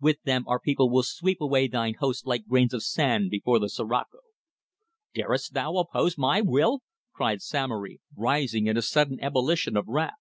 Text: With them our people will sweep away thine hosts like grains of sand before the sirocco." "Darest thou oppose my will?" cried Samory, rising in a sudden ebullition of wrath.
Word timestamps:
With 0.00 0.22
them 0.22 0.44
our 0.48 0.58
people 0.58 0.88
will 0.88 1.02
sweep 1.02 1.38
away 1.38 1.68
thine 1.68 1.96
hosts 1.98 2.24
like 2.24 2.46
grains 2.46 2.72
of 2.72 2.82
sand 2.82 3.28
before 3.28 3.58
the 3.58 3.68
sirocco." 3.68 4.20
"Darest 5.12 5.52
thou 5.52 5.76
oppose 5.76 6.16
my 6.16 6.40
will?" 6.40 6.80
cried 7.12 7.42
Samory, 7.42 8.00
rising 8.16 8.68
in 8.68 8.78
a 8.78 8.80
sudden 8.80 9.20
ebullition 9.20 9.76
of 9.76 9.86
wrath. 9.86 10.14